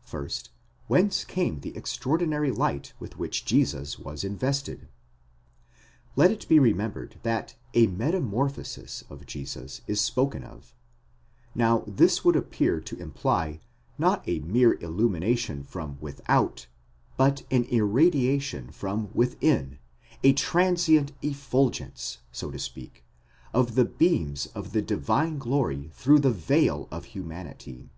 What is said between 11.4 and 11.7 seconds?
(μεταμορφώθη ἔμπροσθεν αὐτῶν):